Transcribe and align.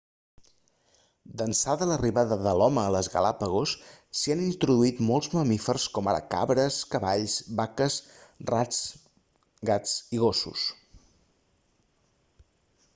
d'ençà 1.41 1.73
de 1.81 1.87
l'arribada 1.89 2.37
de 2.45 2.53
l'home 2.59 2.79
a 2.83 2.93
les 2.95 3.09
galápagos 3.15 3.73
s'hi 4.21 4.33
han 4.35 4.41
introduït 4.45 5.03
molts 5.11 5.29
mamífers 5.35 5.85
com 5.99 6.09
ara 6.15 6.23
cabres 6.33 6.79
cavalls 6.95 7.37
vaques 7.61 7.99
rats 8.53 8.81
gats 9.73 9.95
i 10.19 10.23
gossos 10.25 10.65